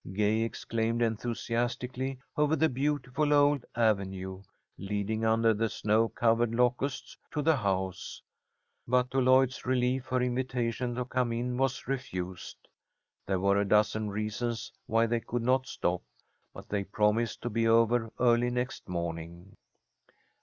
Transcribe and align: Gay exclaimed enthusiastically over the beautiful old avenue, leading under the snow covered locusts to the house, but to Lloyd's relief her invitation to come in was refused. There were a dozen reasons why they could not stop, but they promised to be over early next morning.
Gay 0.13 0.41
exclaimed 0.41 1.03
enthusiastically 1.03 2.17
over 2.35 2.55
the 2.55 2.67
beautiful 2.69 3.31
old 3.31 3.63
avenue, 3.75 4.41
leading 4.79 5.23
under 5.23 5.53
the 5.53 5.69
snow 5.69 6.09
covered 6.09 6.55
locusts 6.55 7.15
to 7.29 7.39
the 7.43 7.55
house, 7.55 8.19
but 8.87 9.11
to 9.11 9.19
Lloyd's 9.19 9.63
relief 9.63 10.07
her 10.07 10.19
invitation 10.19 10.95
to 10.95 11.05
come 11.05 11.31
in 11.31 11.55
was 11.55 11.87
refused. 11.87 12.67
There 13.27 13.39
were 13.39 13.61
a 13.61 13.65
dozen 13.67 14.09
reasons 14.09 14.71
why 14.87 15.05
they 15.05 15.19
could 15.19 15.43
not 15.43 15.67
stop, 15.67 16.01
but 16.51 16.67
they 16.69 16.83
promised 16.83 17.43
to 17.43 17.51
be 17.51 17.67
over 17.67 18.11
early 18.19 18.49
next 18.49 18.89
morning. 18.89 19.55